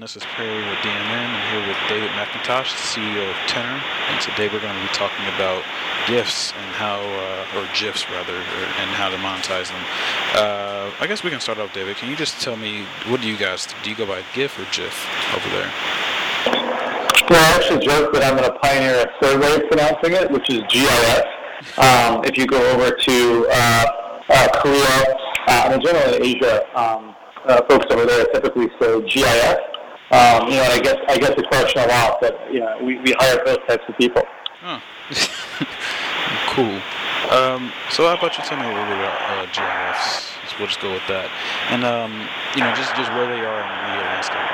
[0.00, 0.16] everyone.
[0.16, 1.28] This is Perry with DMN.
[1.28, 4.94] I'm here with David McIntosh, the CEO of Tenor, and today we're going to be
[4.94, 5.62] talking about
[6.06, 9.84] GIFs and how, uh, or GIFs rather, or, and how to monetize them.
[10.34, 11.96] Uh, I guess we can start off, David.
[11.96, 13.90] Can you just tell me what do you guys do?
[13.90, 14.96] You go by GIF or GIF
[15.36, 15.70] over there?
[17.28, 20.30] Well, I actually joke that I'm going to pioneer a third way of pronouncing it,
[20.30, 21.24] which is GIF.
[21.78, 23.86] Um, if you go over to uh,
[24.30, 25.16] uh, Korea
[25.48, 26.64] uh, and generally Asia.
[26.74, 27.14] Um,
[27.46, 29.69] uh, folks over there typically say GIS.
[30.10, 32.98] Um, you know, I guess I guess the question a lot, but you know, we,
[33.00, 34.22] we hire both types of people.
[36.54, 36.80] Cool.
[37.30, 40.30] Um, so how about you tell me a little bit about uh, GIS?
[40.58, 41.30] We'll just go with that,
[41.70, 42.10] and um,
[42.52, 44.50] you know, just just where they are in the media landscape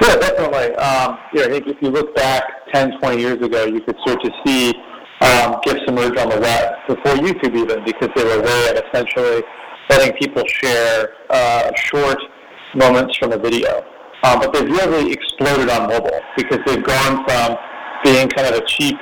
[0.00, 0.70] Yeah, definitely.
[0.78, 3.98] Um, you know, I think if you look back 10, 20 years ago, you could
[4.06, 4.72] start to see
[5.20, 8.80] um, GIFs emerge on the web before YouTube even, because they were a way of
[8.86, 9.42] essentially
[9.90, 12.22] letting people share uh, short
[12.76, 13.82] moments from a video.
[14.22, 17.56] Um, but they've really exploded on mobile because they've gone from
[18.04, 18.96] being kind of a cheap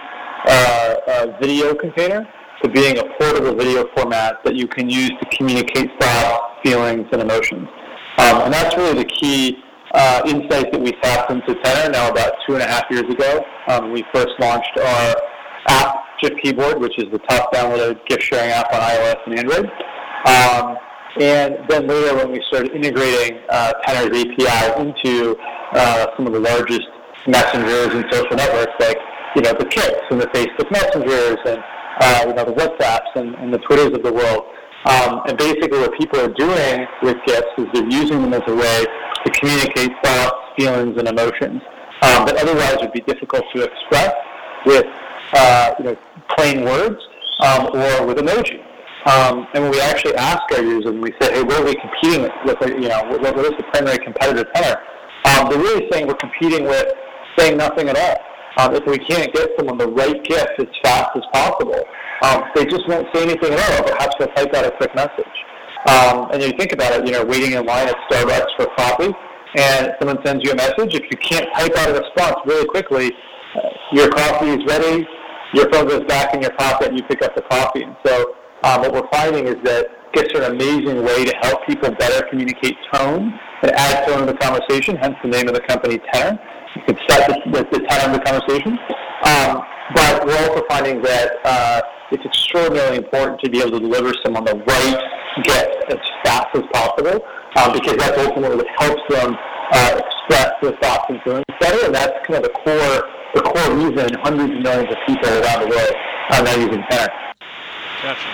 [0.47, 2.27] uh, uh, video container
[2.63, 7.23] to being a portable video format that you can use to communicate thoughts, feelings, and
[7.23, 7.69] emotions.
[8.19, 9.59] Um, and that's really the key
[9.95, 13.45] uh, insight that we tapped into Tenor now about two and a half years ago.
[13.69, 15.17] Um, we first launched our
[15.69, 19.67] app, GIF Keyboard, which is the top downloaded GIF sharing app on iOS and Android.
[20.27, 20.77] Um,
[21.21, 25.37] and then later when we started integrating uh, Tenor's API into
[25.73, 26.89] uh, some of the largest
[27.27, 28.99] messengers and social networks like,
[29.37, 31.63] you know, the Kiks and the Facebook messengers and,
[32.01, 34.43] uh, you know, the WhatsApps and, and the Twitters of the world.
[34.87, 38.55] Um, and basically what people are doing with GIFs is they're using them as a
[38.55, 38.85] way
[39.25, 41.63] to communicate thoughts, feelings, and emotions
[42.03, 44.13] um, that otherwise would be difficult to express
[44.67, 44.85] with,
[45.35, 45.97] uh, you know,
[46.37, 47.01] plain words
[47.41, 48.64] um, or with emoji.
[49.07, 51.77] Um, and when we actually ask our users and we say, hey, what are we
[51.77, 52.33] competing with?
[52.81, 54.81] you know, what, what is the primary competitor Tenor?
[55.27, 56.87] Um, they're really saying we're competing with
[57.37, 58.17] saying nothing at all.
[58.57, 61.83] Um, if we can't get someone the right GIF as fast as possible,
[62.23, 63.83] um, they just won't say anything at all.
[63.83, 65.37] Perhaps they'll type out a quick message.
[65.89, 69.13] Um, and you think about it, you know, waiting in line at Starbucks for coffee,
[69.57, 70.95] and someone sends you a message.
[70.95, 73.13] If you can't type out a response really quickly,
[73.57, 75.07] uh, your coffee is ready.
[75.53, 77.83] Your phone goes back in your pocket, and you pick up the coffee.
[77.83, 78.35] And so
[78.65, 82.27] um, what we're finding is that GIFs are an amazing way to help people better
[82.31, 83.33] communicate tone
[83.63, 86.39] and add tone to the conversation, hence the name of the company Tenor.
[86.77, 88.79] You can set the, the, the tone of the conversation.
[89.27, 89.63] Um,
[89.95, 94.45] but we're also finding that uh, it's extraordinarily important to be able to deliver someone
[94.45, 94.97] the right
[95.43, 97.21] GIF as fast as possible
[97.57, 99.37] um, because that's ultimately what helps them
[99.73, 102.97] uh, express their thoughts and feelings better, and that's kind of the core,
[103.35, 105.95] the core reason hundreds of millions of people around the world
[106.31, 107.09] are now using Tenor.
[108.05, 108.29] Gotcha.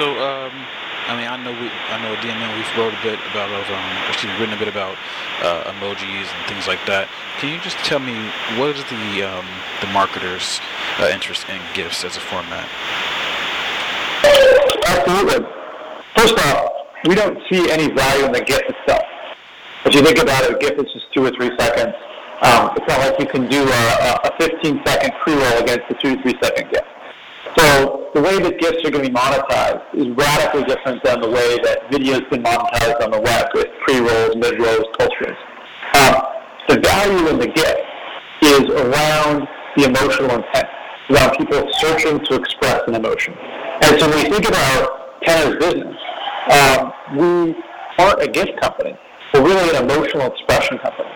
[0.00, 0.56] So, um,
[1.04, 4.32] I mean, I know we, I know DMN we've wrote a bit about, um, excuse
[4.32, 4.96] me, written a bit about
[5.44, 7.12] uh, emojis and things like that.
[7.36, 8.16] Can you just tell me
[8.56, 9.44] what is the um,
[9.84, 10.64] the marketers'
[10.96, 12.64] uh, interest in GIFs as a format?
[14.88, 15.44] Absolutely.
[16.16, 19.04] First off, we don't see any value in the GIF itself.
[19.84, 21.92] If you think about it, a GIF is just two or three seconds.
[22.40, 23.84] Um, it's not like you can do a,
[24.24, 26.91] a 15 second pre-roll against a two to three second GIF.
[28.14, 31.56] The way that GIFs are going to be monetized is radically different than the way
[31.64, 35.40] that video has been monetized on the web with pre-rolls, mid-rolls, post-rolls.
[35.96, 36.20] Um,
[36.68, 37.78] the value in the GIF
[38.42, 40.68] is around the emotional intent,
[41.08, 43.32] around people searching to express an emotion.
[43.80, 45.96] And so when we think about Tenor's business,
[46.52, 47.56] um, we
[47.96, 48.92] aren't a GIF company.
[49.32, 51.08] We're really an emotional expression company.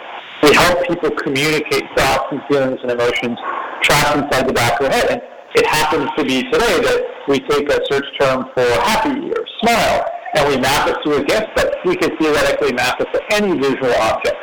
[0.43, 3.39] We help people communicate thoughts and feelings and emotions
[3.83, 5.11] trapped inside the back of their head.
[5.11, 5.23] And
[5.57, 10.05] it happens to be today that we take a search term for happy or smile
[10.35, 13.59] and we map it to a GIF, but we can theoretically map it to any
[13.59, 14.37] visual object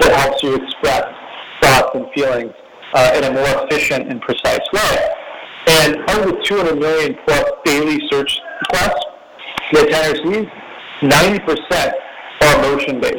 [0.00, 1.04] that helps you express
[1.60, 2.52] thoughts and feelings
[2.94, 5.08] uh, in a more efficient and precise way.
[5.66, 9.04] And of the 200 million plus daily search requests
[9.72, 10.48] that Tenor sees,
[11.00, 11.92] 90%
[12.42, 13.18] are emotion-based.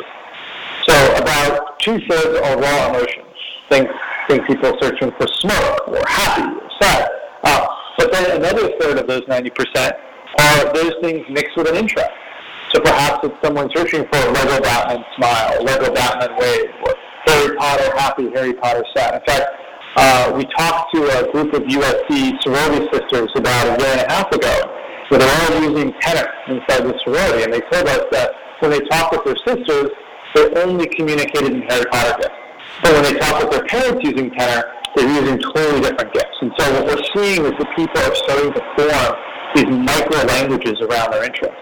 [0.88, 3.28] So about two-thirds are raw emotions.
[3.70, 3.90] Think,
[4.28, 7.10] think people searching for smoke or happy or sad.
[7.44, 7.68] Uh,
[7.98, 9.92] but then another third of those 90%
[10.40, 12.10] are those things mixed with an interest.
[12.72, 16.96] So perhaps it's someone searching for a Lego Batman smile, Lego Batman wave, or
[17.26, 19.16] Harry Potter happy, Harry Potter sad.
[19.16, 19.46] In fact,
[19.98, 24.14] uh, we talked to a group of USC sorority sisters about a year and a
[24.14, 24.78] half ago
[25.10, 28.80] where they're all using Tenor inside the sorority, and they told us that when they
[28.88, 29.92] talk with their sisters,
[30.34, 32.36] they're only communicated in Harry Potter GIFs.
[32.82, 34.64] But when they talk with their parents using Tenor,
[34.96, 36.38] they're using totally different GIFs.
[36.42, 39.12] And so what we're seeing is that people are starting to form
[39.56, 41.62] these micro languages around their interests.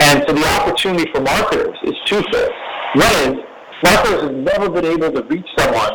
[0.00, 2.52] And so the opportunity for marketers is twofold.
[2.94, 3.34] One is
[3.82, 5.92] marketers have never been able to reach someone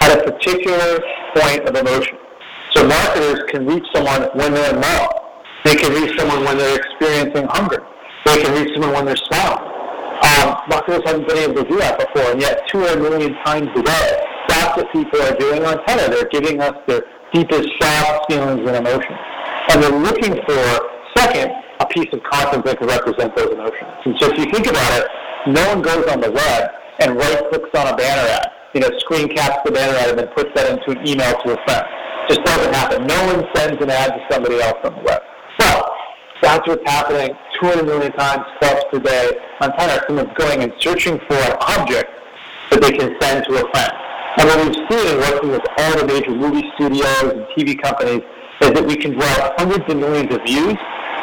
[0.00, 1.00] at a particular
[1.36, 2.18] point of emotion.
[2.72, 5.10] So marketers can reach someone when they're in love.
[5.64, 7.84] They can reach someone when they're experiencing hunger.
[8.24, 9.68] They can reach someone when they're smiling.
[10.22, 13.82] Um, marketers haven't been able to do that before, and yet 200 million times a
[13.82, 14.24] day,
[14.62, 16.08] that's what people are doing on Tenor.
[16.14, 17.02] They're giving us their
[17.34, 19.18] deepest thoughts, feelings, and emotions.
[19.70, 20.62] And they're looking for,
[21.16, 21.50] second,
[21.80, 23.90] a piece of content that can represent those emotions.
[24.06, 25.06] And so if you think about it,
[25.48, 26.70] no one goes on the web
[27.00, 30.28] and right-clicks on a banner ad, you know, screen caps the banner ad and then
[30.28, 31.86] puts that into an email to a friend.
[32.28, 33.06] Just doesn't happen.
[33.06, 35.22] No one sends an ad to somebody else on the web.
[35.58, 35.90] So
[36.40, 40.04] that's what's happening 200 million times plus per day on Tenor.
[40.06, 42.10] Someone's going and searching for an object
[42.70, 43.92] that they can send to a friend.
[44.38, 48.22] And what we've seen working with all the major movie studios and TV companies
[48.62, 50.78] is that we can drive hundreds of millions of views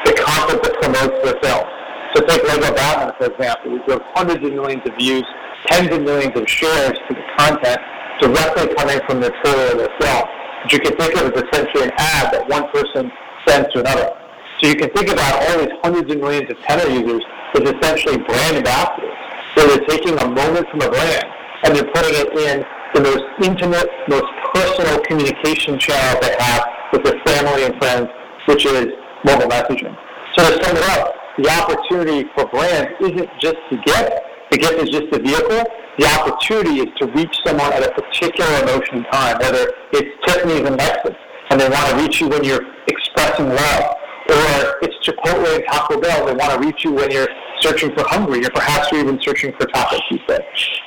[0.05, 1.65] the content that promotes their film.
[2.13, 3.73] So take Lego Batman, for example.
[3.73, 5.25] We drove hundreds of millions of views,
[5.67, 7.81] tens of millions of shares to the content
[8.21, 10.25] directly coming from the trailer of their film.
[10.63, 13.11] Which you can think of as essentially an ad that one person
[13.47, 14.13] sends to another.
[14.61, 17.23] So you can think about all these hundreds of millions of Tenor users
[17.55, 19.17] as essentially brand ambassadors.
[19.55, 21.25] So they're taking a moment from a brand
[21.63, 26.63] and they're putting it in the most intimate, most personal communication channel they have
[26.93, 28.07] with their family and friends,
[28.47, 28.87] which is
[29.23, 29.95] mobile messaging.
[30.37, 34.73] So to sum it up, the opportunity for brands isn't just to get, the GIF
[34.83, 35.63] is just the vehicle.
[35.99, 40.79] The opportunity is to reach someone at a particular emotion time, whether it's Tiffany's and
[40.79, 41.15] Lexus,
[41.51, 43.83] and they want to reach you when you're expressing love,
[44.29, 47.27] or it's Chipotle and Taco Bell, they want to reach you when you're
[47.61, 50.39] searching for hungry, or perhaps you're even searching for taco pizza.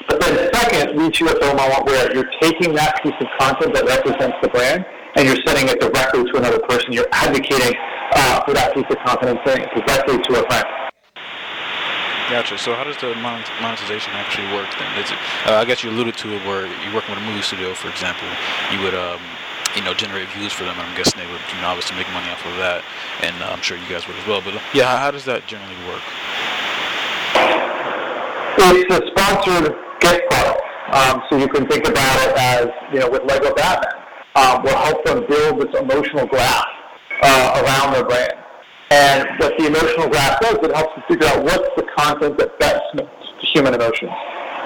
[0.09, 3.75] But then second, reach you at the moment where you're taking that piece of content
[3.75, 4.85] that represents the brand
[5.17, 6.93] and you're sending it directly to another person.
[6.93, 7.77] You're advocating
[8.13, 10.67] uh, for that piece of content and sending it directly to a friend.
[12.31, 12.57] Gotcha.
[12.57, 14.89] So how does the monetization actually work then?
[14.99, 15.13] It,
[15.45, 17.89] uh, I guess you alluded to it where you're working with a movie studio, for
[17.89, 18.27] example.
[18.73, 19.21] You would, um,
[19.77, 20.77] you know, generate views for them.
[20.79, 22.85] I'm guessing they would, you know, obviously make money off of that,
[23.21, 24.41] and uh, I'm sure you guys would as well.
[24.41, 26.01] But yeah, how does that generally work?
[28.59, 30.63] It's a sponsored GIF product.
[30.93, 33.93] Um, so you can think about it as, you know, with Lego Batman.
[34.35, 36.67] Um, will help them build this emotional graph
[37.23, 38.33] uh, around their brand.
[38.91, 42.59] And what the emotional graph does, it helps them figure out what's the content that
[42.59, 43.09] best meets
[43.53, 44.13] human emotions.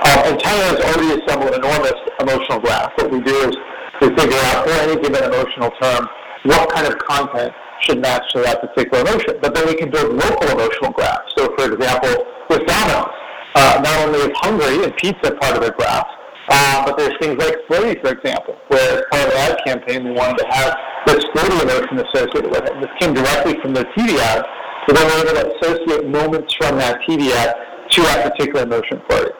[0.02, 2.92] Um, and Tenor has already assembled an enormous emotional graph.
[2.98, 3.56] What we do is
[4.00, 6.06] we figure out for any given emotional term
[6.44, 7.52] what kind of content
[7.82, 9.38] should match to that particular emotion.
[9.40, 11.32] But then we can build local emotional graphs.
[11.36, 13.14] So for example, with Domino's,
[13.56, 16.06] uh, not only is hungry and pizza part of their graph,
[16.48, 20.04] uh, but there's things like flirty, for example, where as part of the ad campaign,
[20.04, 20.76] we wanted to have
[21.06, 22.74] this flirty emotion associated with it.
[22.80, 24.44] This came directly from their TV ad,
[24.86, 27.56] so then we're able to associate moments from that TV ad
[27.90, 29.32] to that particular emotion flirty.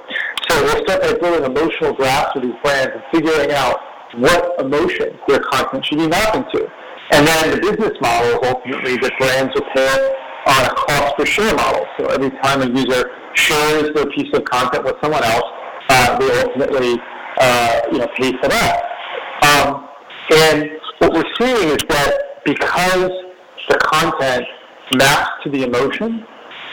[0.49, 3.79] So we'll start by building emotional graphs with these brands and figuring out
[4.17, 6.67] what emotions their content should be mapping to.
[7.13, 10.15] And then the business model ultimately that brands will pay
[10.47, 11.85] on a cost per share model.
[11.99, 15.45] So every time a user shares their piece of content with someone else,
[15.89, 17.01] uh, they ultimately
[17.39, 18.83] uh, you know pay for that.
[19.43, 19.89] Um,
[20.35, 23.11] and what we're seeing is that because
[23.69, 24.45] the content
[24.95, 26.27] maps to the emotion,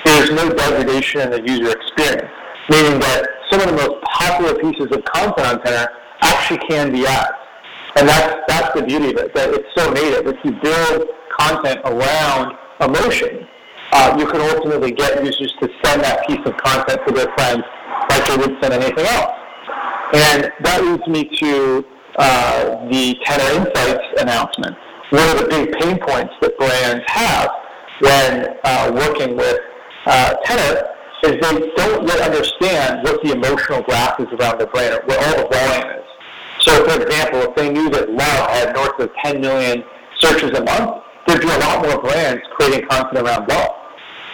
[0.05, 2.31] there's no degradation in the user experience.
[2.69, 5.87] Meaning that some of the most popular pieces of content on Tenor
[6.21, 7.31] actually can be ads.
[7.95, 10.25] And that's, that's the beauty of it, that it's so native.
[10.27, 13.47] If you build content around emotion,
[13.93, 17.63] uh, you can ultimately get users to send that piece of content to their friends
[18.09, 19.37] like they would send anything else.
[20.13, 21.85] And that leads me to
[22.17, 24.75] uh, the Tenor Insights announcement.
[25.11, 27.49] One of the big pain points that brands have
[27.99, 29.59] when uh, working with
[30.07, 30.89] uh, Tenor
[31.23, 35.43] is they don't yet understand what the emotional graph is around their brand, what all
[35.43, 36.05] the volume is.
[36.61, 39.83] So, for example, if they knew that Love had north of 10 million
[40.19, 43.82] searches a month, there'd be a lot more brands creating content around love.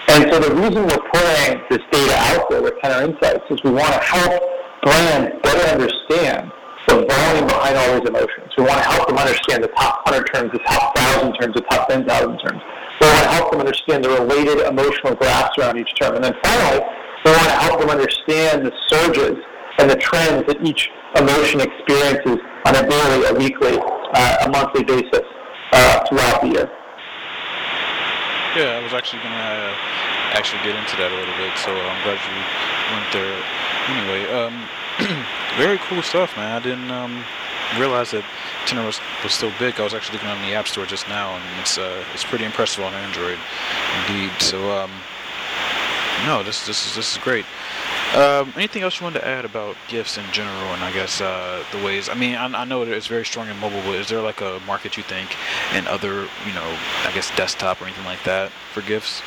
[0.10, 3.70] And so the reason we're putting this data out there with Tenor Insights is we
[3.70, 4.42] want to help
[4.82, 6.52] brands better understand
[6.88, 8.50] the volume behind all these emotions.
[8.58, 11.62] We want to help them understand the top 100 terms, the top 1,000 terms, the
[11.70, 12.62] top 10,000 terms.
[13.00, 16.16] We want to help them understand the related emotional graphs around each term.
[16.16, 16.82] And then finally,
[17.24, 19.38] we want to help them understand the surges
[19.78, 20.90] and the trends that each
[21.22, 25.22] emotion experiences on a daily, a weekly, uh, a monthly basis
[25.74, 26.72] uh, throughout the year.
[28.60, 29.72] Yeah, I was actually to uh,
[30.36, 32.36] actually get into that a little bit, so I'm glad you
[32.92, 33.32] went there.
[33.88, 34.68] Anyway, um,
[35.56, 36.52] very cool stuff, man.
[36.52, 37.24] I didn't um,
[37.80, 38.26] realize that
[38.68, 39.80] Tenor was, was still big.
[39.80, 42.44] I was actually looking on the App Store just now, and it's uh, it's pretty
[42.44, 43.40] impressive on Android,
[44.04, 44.36] indeed.
[44.44, 44.92] So, um,
[46.28, 47.46] no, this this is this is great.
[48.16, 51.64] Um, anything else you wanted to add about GIFs in general, and I guess uh,
[51.72, 52.10] the ways?
[52.10, 54.60] I mean, I, I, know it's very strong in mobile, but is there like a
[54.66, 55.30] market you think
[55.76, 59.22] in other, you know, I guess desktop or anything like that for GIFs?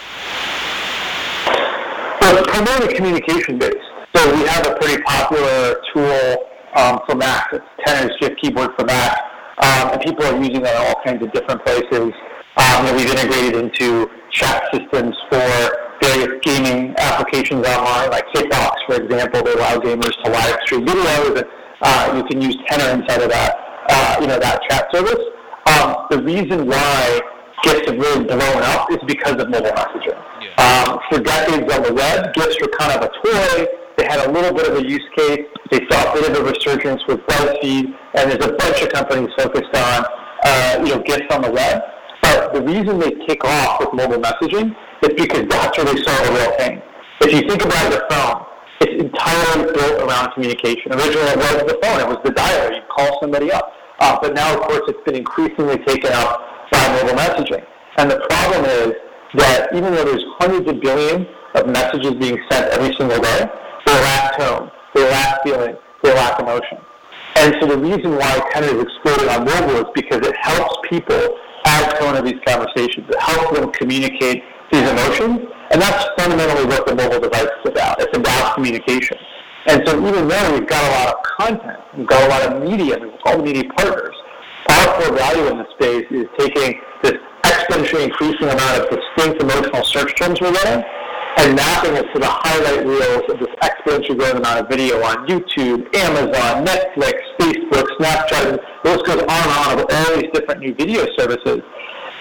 [2.21, 3.77] Well, primarily communication based.
[4.17, 7.51] So we have a pretty popular tool um, for Mac.
[7.53, 9.17] It's Tenor's GIF keyboard for Mac,
[9.59, 12.13] um, and people are using that in all kinds of different places.
[12.57, 18.97] Um, and we've integrated into chat systems for various gaming applications online, like Hitbox, for
[19.01, 19.43] example.
[19.43, 21.47] They allow gamers to live stream videos, and
[21.81, 23.57] uh, you can use Tenor inside of that,
[23.89, 25.23] uh, you know, that chat service.
[25.67, 27.21] Um, the reason why
[27.63, 30.19] GIFs have really blown up is because of mobile messaging.
[30.43, 30.91] Yeah.
[30.91, 33.67] Um, for decades on the web, GIFs were kind of a toy.
[33.97, 35.47] They had a little bit of a use case.
[35.71, 39.31] They saw a bit of a resurgence with BuzzFeed, and there's a bunch of companies
[39.37, 40.05] focused on,
[40.45, 41.83] uh, you know, GIFs on the web.
[42.23, 46.15] But the reason they kick off with mobile messaging is because that's where they saw
[46.25, 46.83] the real thing.
[47.21, 48.47] If you think about your phone,
[48.81, 50.93] it's entirely built around communication.
[50.93, 52.75] Originally, it wasn't the phone; it was the dialer.
[52.75, 53.73] You call somebody up.
[54.01, 56.41] Uh, but now, of course, it's been increasingly taken up
[56.73, 57.65] by mobile messaging.
[57.99, 58.93] And the problem is
[59.35, 63.47] that even though there's hundreds of billions of messages being sent every single day,
[63.87, 66.79] they lack tone, they lack feeling, they lack emotion.
[67.37, 71.39] And so the reason why Tenor has exploded on mobile is because it helps people
[71.65, 73.07] add tone to these conversations.
[73.09, 74.43] It helps them communicate
[74.73, 78.01] these emotions, and that's fundamentally what the mobile device is about.
[78.01, 79.19] It's about communication.
[79.67, 82.63] And so even though we've got a lot of content, we've got a lot of
[82.63, 84.17] media, all the media partners,
[84.71, 87.15] our core value in this space is taking this
[87.45, 90.83] exponentially increasing amount of distinct emotional search terms we're getting
[91.39, 95.27] and mapping it to the highlight reels of this exponentially growing amount of video on
[95.27, 100.61] YouTube, Amazon, Netflix, Facebook, Snapchat, the list goes on and on of all these different
[100.61, 101.61] new video services.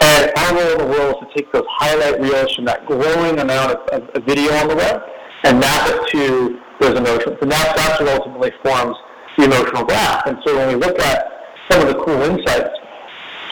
[0.02, 3.38] And our role in the world is to take those highlight reels from that growing
[3.38, 5.02] amount of, of, video on the web
[5.44, 7.38] and map it to those emotions.
[7.42, 8.98] And that's, that's what ultimately forms
[9.38, 10.26] the emotional graph.
[10.26, 12.74] And so when we look at some of the cool insights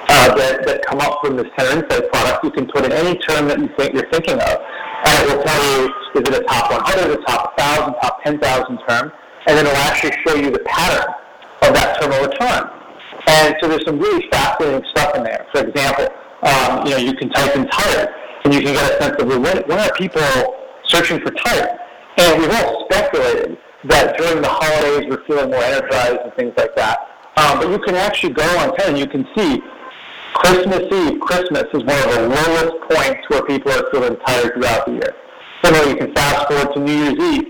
[0.10, 3.18] uh, that, that come up from this Tenor Insight product, you can put in any
[3.20, 4.58] term that you think you're thinking of.
[5.06, 8.80] And it will tell you, is it a top 100, a top 1,000, top 10,000
[8.90, 9.12] term?
[9.46, 11.14] And then it will actually show you the pattern
[11.62, 12.74] of that term over time.
[13.28, 15.46] And so there's some really fascinating stuff in there.
[15.54, 16.08] For example,
[16.44, 18.10] um, you know, you can type in tired,
[18.44, 20.22] and you can get a sense of when, when are people
[20.86, 21.78] searching for tired?
[22.18, 26.76] And we've all speculated that during the holidays we're feeling more energized and things like
[26.76, 27.00] that.
[27.38, 29.62] Um, but you can actually go on Tenor and you can see
[30.34, 34.86] Christmas Eve, Christmas is one of the lowest points where people are feeling tired throughout
[34.86, 35.16] the year.
[35.64, 37.48] Similarly, you can fast forward to New Year's Eve,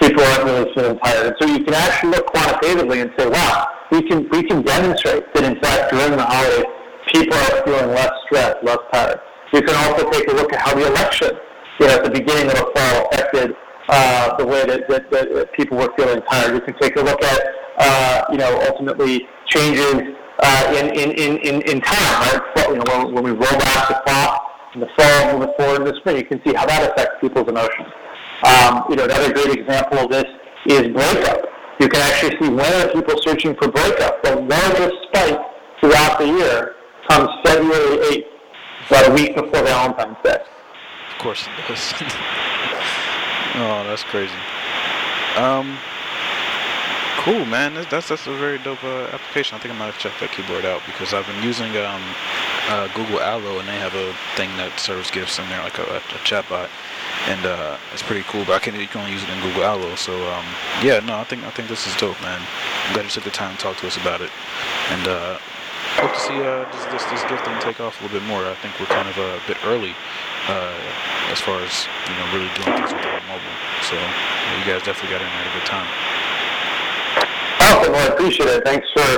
[0.00, 1.26] people aren't really feeling tired.
[1.26, 5.32] And so you can actually look quantitatively and say, wow, we can, we can demonstrate
[5.34, 6.66] that in fact during the holidays,
[7.12, 9.20] people are feeling less stressed, less tired.
[9.52, 11.30] You can also take a look at how the election,
[11.78, 13.54] you know, at the beginning of the fall affected
[13.88, 16.54] uh, the way that, that, that, people were feeling tired.
[16.54, 17.40] You can take a look at,
[17.78, 22.40] uh, you know, ultimately changes uh, in, in, in, in time, right?
[22.56, 24.40] So, you know, when, when we roll back the clock
[24.74, 27.48] in the fall, moving forward in the spring, you can see how that affects people's
[27.48, 27.88] emotions.
[28.44, 30.24] Um, you know, another great example of this
[30.66, 31.44] is breakup.
[31.78, 34.22] You can actually see when are people searching for breakup.
[34.22, 35.40] The largest spike
[35.80, 36.76] throughout the year
[37.12, 38.26] comes February 8th,
[38.86, 40.42] about a week before Valentine's Day.
[41.10, 41.92] Of course it does.
[43.56, 44.34] oh, that's crazy.
[45.36, 45.78] Um,
[47.22, 47.74] Cool, man.
[47.88, 49.54] That's that's a very dope uh, application.
[49.54, 52.02] I think I might have checked that keyboard out because I've been using um,
[52.66, 55.86] uh, Google Allo and they have a thing that serves GIFs in there, like a,
[56.02, 56.66] a chatbot,
[57.30, 58.42] and uh, it's pretty cool.
[58.44, 59.94] But I can you can only use it in Google Allo.
[59.94, 60.44] So um,
[60.82, 62.42] yeah, no, I think I think this is dope, man.
[62.42, 64.30] I'm glad you took the time to talk to us about it,
[64.90, 65.38] and uh,
[66.00, 68.46] hope to see uh, this, this this GIF thing take off a little bit more.
[68.46, 69.94] I think we're kind of a bit early
[70.48, 70.76] uh,
[71.30, 73.56] as far as you know really doing things with our mobile.
[73.84, 75.88] So yeah, you guys definitely got in there at a good time.
[77.60, 77.92] Awesome.
[77.92, 78.64] Well, I appreciate it.
[78.64, 79.08] Thanks for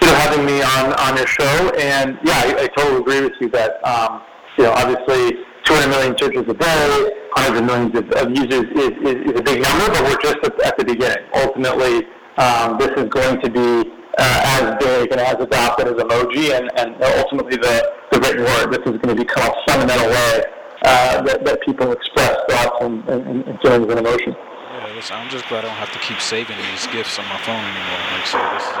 [0.00, 1.72] you know having me on on your show.
[1.76, 4.22] And yeah, I, I totally agree with you that um,
[4.56, 8.92] you know obviously 200 million searches a day, hundreds of millions of, of users is,
[9.06, 11.22] is, is, a big number, but we're just at, at the beginning.
[11.34, 12.06] Ultimately,
[12.36, 16.70] um, this is going to be uh, as big and as adopted as emoji, and,
[16.78, 18.72] and ultimately the, the written word.
[18.72, 20.44] This is going to become a fundamental way
[20.84, 24.36] uh, that, that people express thoughts and, and, and feelings and emotions.
[24.36, 27.38] Yeah, listen, I'm just glad I don't have to keep saving these GIFs on my
[27.38, 28.02] phone anymore.
[28.12, 28.74] Like, so this, is,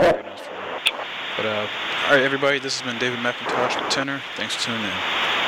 [0.00, 0.48] this is
[1.36, 1.66] But, uh,
[2.06, 4.22] all right, everybody, this has been David McIntosh with Tenor.
[4.36, 5.41] Thanks for tuning in.